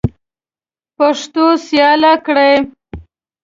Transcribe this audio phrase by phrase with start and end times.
[0.97, 2.53] پښتو سیاله کړئ.